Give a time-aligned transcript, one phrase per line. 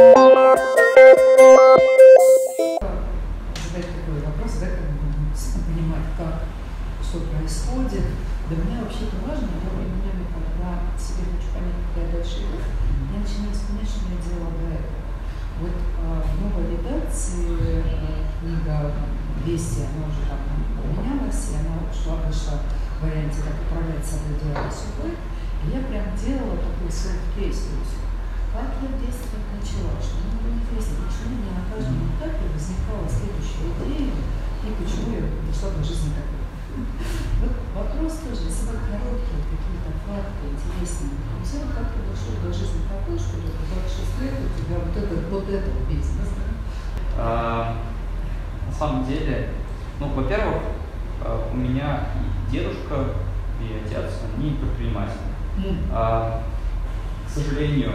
[0.00, 0.24] Задать
[3.92, 6.48] такой вопрос, да, как бы действительно понимать, как,
[7.04, 8.08] что происходит.
[8.48, 12.64] Для меня вообще это важно, я временами, когда себе хочу понять, куда я дальше иду,
[13.12, 15.04] я начинаю вспоминать, что я делала до этого.
[15.60, 18.96] Вот а, в новой редакции а, книга
[19.44, 20.40] «Вести», она уже там
[20.80, 22.64] поменялась, и она шла, вышла
[22.96, 25.12] в варианте «Как управлять собой, делать судьбой».
[25.60, 28.00] И я прям делала такой селф-кейс, то есть
[28.50, 33.06] как я действовать начала, что мне было интересно, почему у меня на каждом этапе возникала
[33.06, 36.42] следующая идея, и почему я пришла до жизни такой.
[37.40, 42.86] Вот вопрос тоже, если бы короткие какие-то факты интересные, все как ты дошел до жизни
[42.90, 46.50] такой, что вот 26 лет у тебя вот этот, вот этот бизнес, да?
[47.18, 47.76] А,
[48.66, 49.50] на самом деле,
[49.98, 50.62] ну, во-первых,
[51.22, 53.14] а, у меня и дедушка,
[53.62, 55.30] и отец, они предприниматели.
[55.92, 56.42] А,
[57.26, 57.92] к сожалению,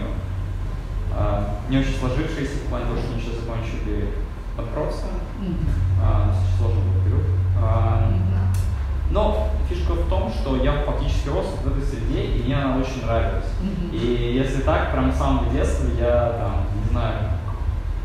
[1.69, 4.09] не очень сложившиеся, в плане того, что они сейчас закончили
[4.57, 5.09] банкротство.
[6.01, 7.25] А, достаточно сложный был период.
[7.61, 8.11] А,
[9.11, 13.05] но фишка в том, что я фактически рос в этой среде, и мне она очень
[13.05, 13.45] нравилась.
[13.91, 17.29] И если так, прям с самого детства я там, не знаю,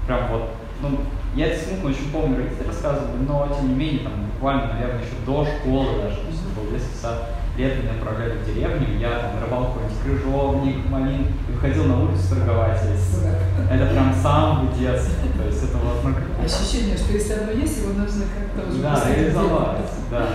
[0.06, 0.50] прям вот,
[0.83, 1.00] ну,
[1.34, 5.14] я это смутно очень помню, родители рассказывали, но тем не менее, там, буквально, наверное, еще
[5.24, 9.72] до школы даже, это был детский сад, летом меня отправляли в деревню, я там рыбал
[9.72, 12.80] какой-нибудь крыжовник, малин, и выходил на улицу торговать.
[13.70, 15.14] Это прям с самого детства.
[15.36, 19.02] То есть это вот, ну, Ощущение, что если оно есть, его нужно как-то уже да,
[19.14, 19.78] реализовать,
[20.11, 20.27] да.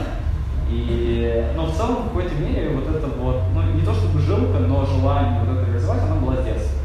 [0.69, 4.59] И, но в целом, в какой-то мере, вот это вот, ну, не то чтобы жилка,
[4.59, 6.79] но желание вот это реализовать, оно было с детства.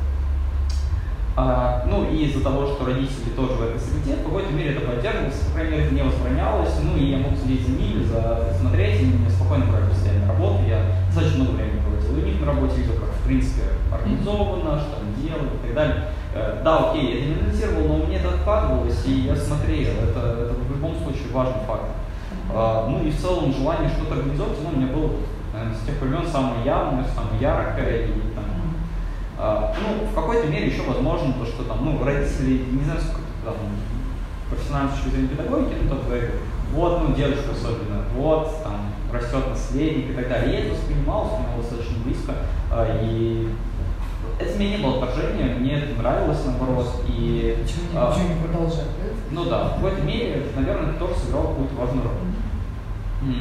[1.36, 4.80] А, ну, и из-за того, что родители тоже в этой среде, в какой-то мере это
[4.84, 8.52] поддерживалось, по крайней мере, это не возбранялось, ну, и я мог следить за ними, за,
[8.60, 12.46] смотреть, они мне спокойно брали постоянно работу, я достаточно много времени проводил у них на
[12.46, 16.04] работе, видел, как, в принципе, организовано, что они делают и так далее.
[16.34, 20.54] Э, Да, окей, я не анализировал, но мне это откладывалось, и я смотрел, это, это
[20.54, 21.94] в любом случае важный фактор.
[22.52, 25.10] А, Ну и в целом желание что-то организовать, ну, у меня было,
[25.52, 28.44] наверное, с тех времен самое явное, самое яркое, и там,
[29.38, 33.30] а, ну, в какой-то мере еще возможно то, что там, ну, родители, не знаю, сколько
[33.44, 33.54] там,
[34.50, 36.30] профессиональной точки зрения педагогики, ну, говорит,
[36.72, 40.52] вот, ну, дедушка особенно, вот, там, растет наследник и так далее.
[40.52, 42.32] Я это воспринимал, воспринимал достаточно близко,
[42.70, 43.48] а, и
[44.38, 47.58] это мне не было отторжения, мне это нравилось, наоборот, и...
[47.62, 48.86] Почему а, почему не продолжать,
[49.30, 53.34] ну да, в какой-то мере, наверное, это тоже сыграло какую-то важную роль.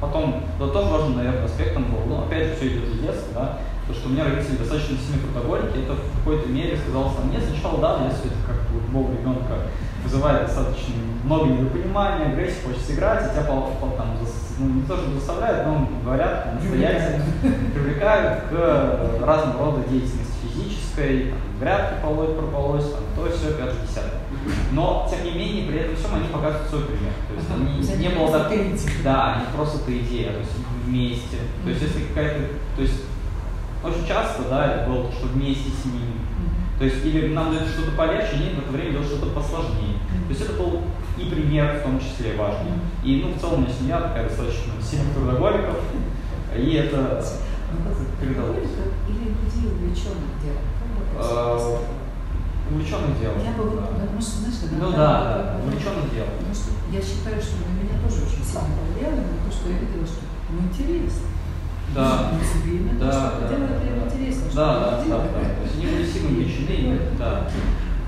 [0.00, 3.58] Потом, да, тоже важным, наверное, аспектом был, ну, опять же, все идет из детства, да,
[3.86, 7.40] то, что у меня родители достаточно сильные трудоголики, это в какой-то мере сказалось на мне.
[7.40, 9.66] Сначала, да, детстве это как у любого ребенка
[10.04, 10.94] вызывает достаточно
[11.24, 15.10] много недопонимания, агрессии, хочется играть, и тебя пол- пол- там, зас- ну, не то, что
[15.12, 17.24] заставляют, но говорят, настоятельно,
[17.74, 24.20] привлекают к разного рода деятельности физической, там, грядки полоть, прополоть, там, то, все, пятое, десятое.
[24.72, 27.12] Но, тем не менее, при этом всем они показывают свой пример.
[27.28, 28.48] То есть они, не они было так-.
[29.04, 30.52] Да, они просто это идея, то есть
[30.86, 31.36] вместе.
[31.64, 32.40] То есть если какая-то,
[32.76, 33.02] то есть
[33.84, 36.16] очень часто, да, это было то, что вместе с ними.
[36.78, 39.89] То есть или нам дают что-то полегче, они в это время делают что-то посложнее.
[40.30, 40.82] То есть это был
[41.18, 42.78] и пример в том числе важный.
[43.02, 45.82] И ну в целом у меня семья такая достаточно сильных трудоголиков,
[46.54, 47.18] и это
[48.22, 48.70] передалось.
[49.10, 50.62] Или людей увлеченных делом.
[52.70, 53.42] Увлеченных делом.
[53.42, 53.90] Я бы да.
[53.90, 56.30] потому что, знаешь, Ну иногда да, да, увлеченных делом.
[56.38, 59.82] Потому что я считаю, что на меня тоже очень сильно повлияло, на то, что я
[59.82, 61.26] видела, что ну, интересно.
[61.90, 62.30] Да.
[62.30, 62.38] Ну,
[63.02, 63.90] Да, да, да, да.
[64.54, 65.42] Да, да, да, да.
[65.58, 67.50] То есть они были сильно увлечены, и это, да.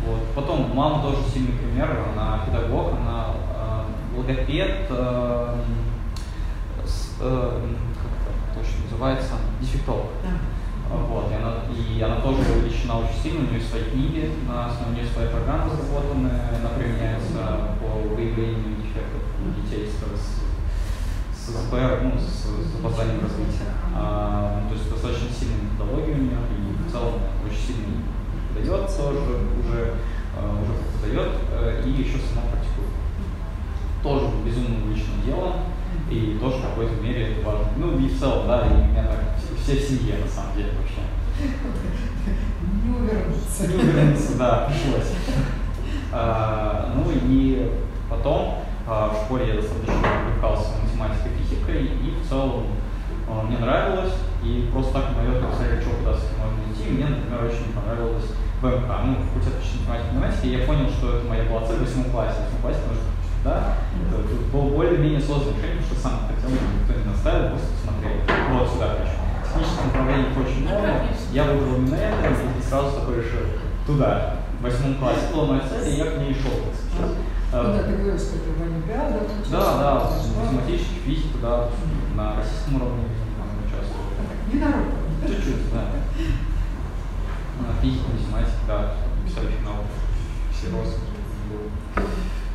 [0.07, 0.21] Вот.
[0.35, 5.61] Потом мама тоже сильный пример, она педагог, она э, логопед, э,
[6.85, 7.61] с, э,
[7.95, 10.07] как это точно называется, дефектолог.
[10.23, 10.31] Да.
[10.91, 14.67] А, Вот, и она, и она тоже увлечена очень сильно, у нее свои книги, на
[14.67, 20.43] основе своей программы разработаны, она применяется по выявлению дефектов у детей с, с,
[21.39, 23.71] с СПР, ну, с, с опозданием развития.
[23.95, 27.15] А, то есть достаточно сильная методология у нее, и в целом
[27.47, 27.87] очень сильно
[28.55, 29.95] дает тоже, уже,
[30.37, 30.73] а, уже
[31.03, 32.91] преподает, э, и еще сама практикует.
[34.03, 35.53] Тоже безумно увлечено делом,
[36.11, 37.69] и тоже в какой-то мере это важно.
[37.77, 39.21] Ну и в целом, да, и у меня так
[39.63, 41.03] все в семье на самом деле вообще.
[42.85, 43.69] Не увернуться.
[43.69, 45.13] Не увернуться, да, пришлось.
[46.13, 47.71] А, ну и
[48.11, 52.67] потом а, в школе я достаточно увлекался математикой, физикой, и в целом
[53.29, 54.13] а, мне нравилось,
[54.45, 56.91] и просто так, наверное, писали, что куда с этим можно идти.
[56.91, 58.27] Мне, например, очень понравилось
[58.63, 62.39] ВМК, ну, факультет математики я понял, что это моя была цель в восьмом классе.
[62.39, 63.13] В восьмом классе, потому что
[63.43, 67.75] да, это, это было более-менее сложное решение, потому что сам хотел, никто не наставил, просто
[67.83, 68.23] смотрел.
[68.55, 69.19] Вот сюда хочу.
[69.43, 71.11] Технических направлений очень много.
[71.33, 73.51] Я выбрал именно это и сразу такой решил
[73.85, 74.37] туда.
[74.61, 76.55] в восьмом классе была моя цель, и я к ней шел.
[77.53, 80.11] Ну да, ты говорил, что ты в Олимпиадах Да, да,
[80.41, 81.69] математический, физика, да,
[82.15, 83.05] на российском уровне
[83.67, 84.07] участвовал.
[84.53, 85.02] Не народ.
[87.83, 88.95] Физику, математику, да,
[89.27, 89.83] писали финал.
[90.53, 90.95] Все розы.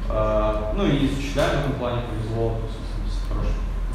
[0.09, 2.61] А, ну и с учителями в этом плане повезло,
[3.03, 3.49] есть, хорошо.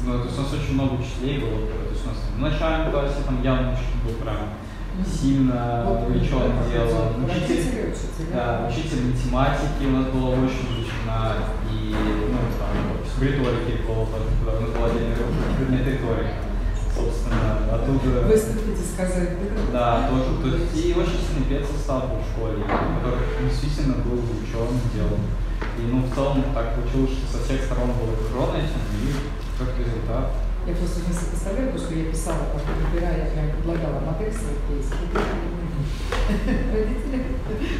[0.05, 2.91] Ну, то есть у нас очень много учителей было, то есть у нас в начальном
[2.91, 4.53] классе там явно учитель был прям
[5.01, 7.25] сильно увлечен делом.
[7.25, 7.95] Учитель,
[8.31, 11.33] да, учитель математики у нас была очень увлечена,
[11.71, 11.95] и
[12.29, 15.17] ну, там, риторике было, когда у нас была отдельная
[15.57, 16.53] предмет риторика.
[17.83, 18.21] Оттуда...
[18.27, 20.07] Выступите сказать, да?
[20.07, 20.39] Да, тоже.
[20.39, 25.27] То есть и очень сильный пец состав был в школе, который действительно был увлечен делом.
[25.77, 29.11] И ну, в целом так получилось, что со всех сторон было окружено этим, и
[29.59, 30.31] как результат
[30.65, 34.95] я просто не сопоставляю, потому что я писала, как выбирая, я предлагала модель своих кейсов.
[36.71, 37.27] Родители,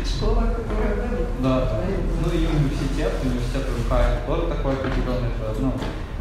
[0.04, 1.08] школа, которая, да,
[1.40, 1.84] да, да.
[2.20, 5.72] Ну и университет, университет МК тоже такой определенный, ну,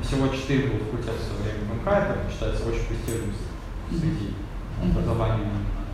[0.07, 3.35] всего четыре было факультета в свое время МК, это считается очень престижным
[3.93, 4.35] среди
[4.83, 5.49] образования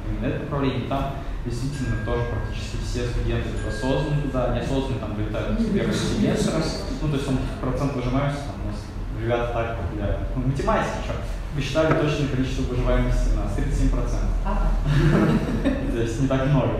[0.09, 0.89] именно это направление.
[0.89, 1.15] Там
[1.45, 6.62] действительно тоже практически все студенты осознанно туда, неосознанно там вылетают с первого семестра.
[7.03, 8.59] Ну, то есть он процент выжимаемости там
[9.21, 10.27] ребята так популярны.
[10.37, 11.15] Ну, математики, что?
[11.55, 13.93] Посчитали точное количество выживаемости у нас, 37%.
[14.45, 14.69] Ага.
[15.93, 16.73] То есть не так много.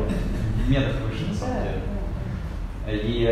[0.69, 1.82] Метод выше, на самом деле.
[3.03, 3.25] И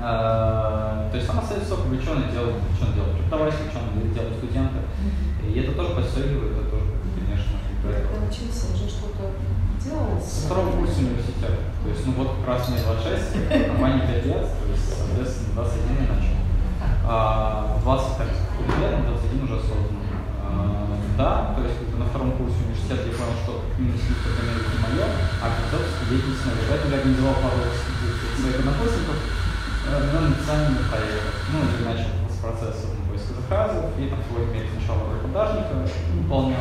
[0.00, 4.75] э, то есть там остается только увлеченное дело, увлеченное дело преподаватель, увлеченное дело студента.
[5.56, 6.84] И это тоже подстегивает, это тоже,
[7.16, 7.88] конечно, Ты
[8.28, 9.32] учился, уже что-то
[9.80, 10.20] делал?
[10.20, 11.72] Со второго курса университета.
[11.80, 15.96] То есть, ну вот как раз мне 26, компании 5 лет, то есть, соответственно, 21
[15.96, 16.36] я начал
[17.08, 20.04] а, 20 так лет, 21 уже осознанно.
[20.44, 25.08] А, да, то есть на втором курсе университета я понял, что по это не мое,
[25.40, 26.68] а преподавательская деятельность моя.
[26.68, 31.32] Поэтому я организовал пару своих однокурсников э, на написание проектов.
[31.48, 32.15] Ну, и начал с
[33.46, 36.60] заказов, и там сегодня мере сначала продажника выполнял,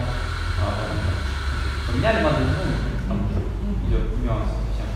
[0.61, 3.41] а поменяли модель, ну, там уже
[3.87, 4.89] идет нюанс совсем.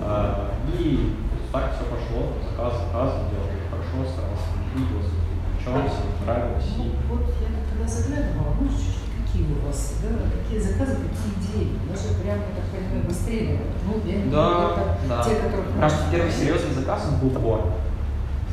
[0.00, 1.16] А, и
[1.52, 5.18] так все пошло, заказ, заказ, делал хорошо, старался двигался,
[5.58, 6.70] включался, нравилось.
[6.78, 11.78] Ну, вот я когда заглядывала, ну, какие у вас, да, какие заказы, какие идеи.
[11.90, 13.60] Даже прям, я так понимаю, быстрее.
[13.86, 15.22] Ну, я не да, это да.
[15.22, 15.72] те, которые...
[15.74, 17.72] Прям первый серьезный заказ он был бор.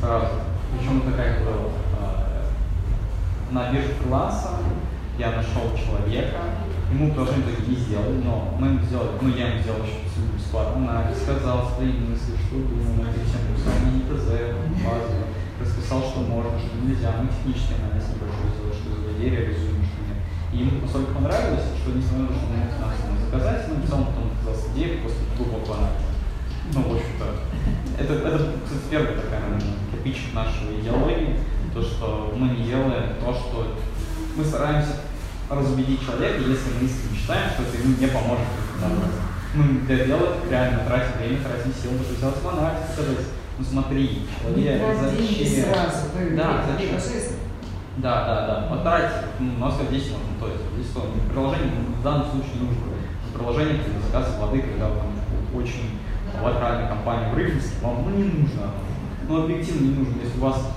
[0.00, 0.26] Сразу.
[0.72, 1.70] Причем это как было.
[1.70, 1.81] А,
[3.52, 4.56] на бирже фриланса
[5.18, 6.40] я нашел человека,
[6.90, 7.12] ему
[7.44, 10.00] были не сделать, но мы ему сделали, ну я ему сделал еще
[10.34, 15.28] бесплатно анализ, сказал свои мысли, что думаю, над этим, сами не ТЗ, базово
[15.60, 20.00] расписал, что можно, что нельзя, мы технический анализ небольшой сделали, что за идея реализуем, что
[20.00, 20.18] нет.
[20.52, 24.66] И ему настолько понравилось, что на то, что мог нас заказать, но написал потом оказалась
[24.72, 26.12] идея после глубокого анализа.
[26.72, 27.26] Ну, в общем-то,
[28.00, 31.36] это, это, кстати, первая такая, наверное, кирпичик нашей идеологии,
[31.74, 33.76] то, что мы не делаем то, что
[34.36, 34.96] мы стараемся
[35.50, 38.46] разубедить человека, если мы искренне считаем, что это ему не поможет.
[39.54, 43.28] Мы для дела реально тратим время, тратим силы, чтобы сделать анализ,
[43.58, 45.64] ну смотри, человек, зачем?
[45.64, 47.36] Сразу, да, зачем?
[47.98, 48.74] Да, да, да.
[48.74, 52.92] Потратить, ну, у нас здесь, ну, то есть, здесь что, приложение в данном случае нужно.
[53.34, 55.12] Приложение для заказа воды, когда там
[55.54, 55.98] очень
[56.42, 58.70] локальная компания в Рыбинске, вам ну, не нужно.
[59.28, 60.14] Ну, объективно не нужно.
[60.22, 60.72] Если у вас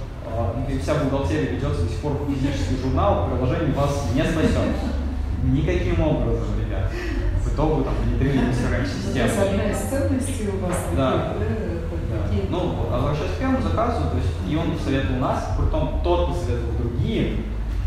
[0.68, 4.76] э, вся бухгалтерия ведется до сих пор в физический журнал, приложение вас не спасет.
[5.44, 6.92] Никаким образом, ребят.
[7.44, 9.26] В итоге там внедрили CRM-систему.
[9.26, 10.78] Это одна из ценностей у вас.
[10.96, 11.34] Да.
[12.50, 17.38] Ну, возвращаясь к первому заказу, то есть и он посоветовал нас, потом тот посоветовал другие,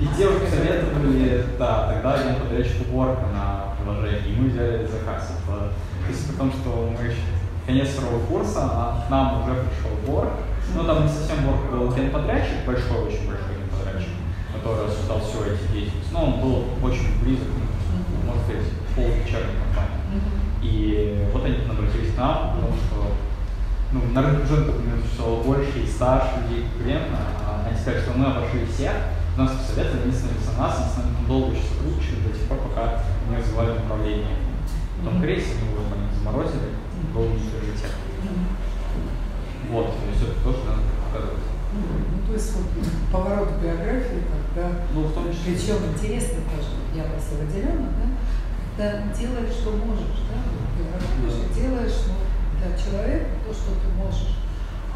[0.00, 5.33] и те уже посоветовали, да, тогда один подрядчик уборка на приложении, и мы взяли заказ.
[5.45, 7.21] Это, то есть при том, что мы еще
[7.67, 10.31] конец второго курса, а к нам уже пришел борг,
[10.75, 14.12] ну там не совсем борг был один подрядчик, большой, очень большой один подрядчик,
[14.52, 19.56] который осуществлял все эти деятельности, но он был очень близок, ну, можно сказать, пол вечерней
[19.62, 20.00] компании.
[20.62, 23.14] И вот они обратились к нам, потому что
[23.92, 28.12] ну, на рынке уже, например, существовало больше и старше людей конкурентно, а они сказали, что
[28.18, 28.92] мы обошли всех,
[29.38, 32.58] нас посоветовали, они становились на нас, они с нами долго еще сотрудничали до тех пор,
[32.58, 34.37] пока не развивали направление.
[34.98, 35.22] Потом mm-hmm.
[35.22, 35.82] крейс они его
[36.18, 36.75] заморозили,
[37.14, 37.94] долго не приоритет.
[39.68, 41.44] Вот, то есть это тоже надо показывать.
[41.76, 42.68] Ну, то есть вот
[43.12, 45.52] поворот биографии, когда, ну, в том числе.
[45.52, 48.08] причем интересно тоже, я просто выделена, да,
[48.76, 50.40] когда делаешь, что можешь, да,
[50.88, 52.16] работаешь и делаешь, ну,
[52.56, 54.40] для человека то, что ты можешь.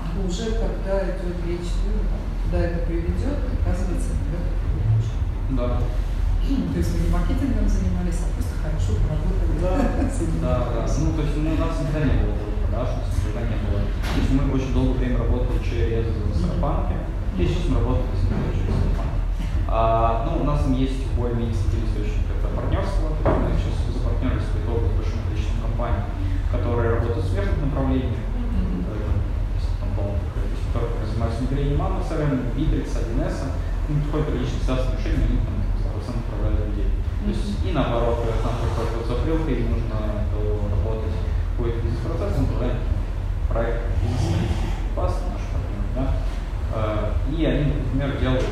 [0.01, 2.09] А уже когда идет речь, ну,
[2.49, 4.41] куда это приведет, оказывается, это
[5.53, 5.83] Да.
[6.43, 9.61] То есть мы не маркетингом занимались, а просто хорошо поработали.
[9.61, 10.09] Да,
[10.41, 10.87] да, да.
[10.99, 12.42] Ну, то есть ну, у нас никогда не было
[12.73, 12.89] у нас
[13.21, 13.85] никогда не было.
[13.85, 16.97] То есть мы очень долгое время работали через сарафанки,
[17.37, 18.09] и сейчас мы работаем
[18.57, 19.21] через сарафанки.
[19.69, 24.89] А, ну, у нас там есть более-менее источник, это партнерство, мы сейчас запартнерились по итогу
[24.89, 26.05] с большим количеством компаний,
[26.51, 28.17] которые работают в смежных направлениях,
[30.73, 33.37] которые занимаются внедрением мамы, CRM, Bittrex, 1С,
[33.89, 35.57] ну, приходит периодически связанные решения, они там
[36.01, 36.89] сам направляют людей.
[37.25, 41.17] То есть и наоборот, когда нам приходит вот закрылка, им нужно работать
[41.63, 42.83] по бизнес-процессам, направлять
[43.49, 44.51] проект бизнес
[44.99, 46.05] наш партнер, да,
[47.31, 48.47] и они, например, делают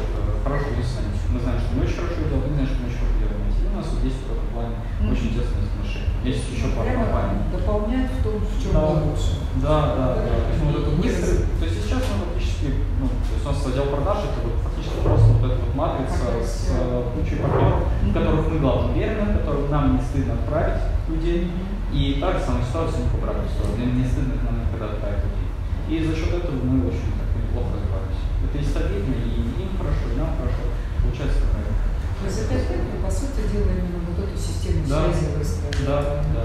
[0.44, 1.34] хорошую бизнес-аналитику.
[1.34, 3.42] Мы знаем, что мы очень хорошо делаем, мы знаем, что мы очень хорошо делаем.
[3.50, 5.10] И у нас вот есть в этом плане mm-hmm.
[5.10, 6.10] очень тесные отношения.
[6.22, 7.38] Есть еще пара компаний.
[7.50, 8.82] Дополняют в том, в чем да.
[8.94, 9.30] лучше.
[9.62, 10.22] Да, да, да.
[10.22, 13.58] То есть, вот это быстро, то есть сейчас мы фактически, ну, то есть у нас
[13.66, 16.70] отдел продаж, это вот фактически просто вот эта вот матрица с
[17.14, 21.50] кучей партнеров, в которых мы главное уверены, которых нам не стыдно отправить людей.
[21.92, 23.82] И так же самая ситуация не по обратную сторону.
[23.82, 25.50] Не стыдно к нам никогда людей.
[25.90, 28.22] И за счет этого мы очень так неплохо развивались.
[28.46, 30.70] Это и стабильно, и им хорошо, и нам хорошо.
[31.02, 31.74] Получается правильно.
[32.20, 35.10] То есть это опять мы, по сути дела, именно вот эту систему да.
[35.10, 35.82] связи выстроили.
[35.82, 36.44] Да, да.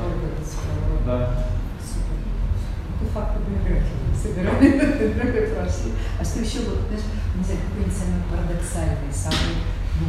[1.05, 1.19] Да.
[1.77, 2.17] Супер.
[3.01, 5.93] Ну, факты биографии собирали, прошли.
[6.19, 7.05] А что еще, вот, знаешь,
[7.37, 9.61] не знаю, какой-нибудь самый парадоксальный, самый,
[9.99, 10.07] ну,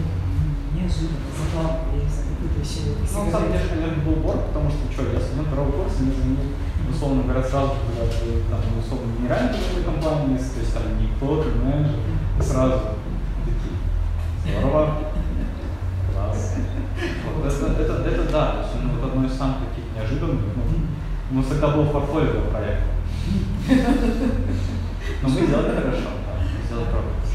[0.74, 2.80] неожиданный, забавный, я не знаю, какой-то еще...
[2.98, 6.12] Ну, на самом деле, наверное, был бор, потому что, что, я студент второго курса, мне
[6.12, 6.50] звонил,
[6.90, 11.48] условно говоря, сразу, когда ты, там, условно, генеральный какой компании, то есть там никто, ты
[11.54, 12.02] менеджер,
[12.42, 12.98] сразу
[13.46, 13.78] такие,
[14.42, 15.06] здорово,
[16.12, 16.54] класс.
[16.96, 20.62] Вот, это, это, это, да, то есть, ну, вот одно из самых таких неожиданных, ну,
[21.30, 22.90] ну, всегда был портфолио проекта.
[25.22, 27.25] Но мы сделали хорошо, да, мы сделали правильно.